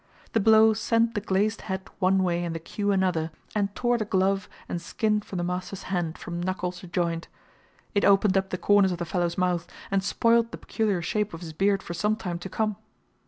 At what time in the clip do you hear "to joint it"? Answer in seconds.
6.71-8.03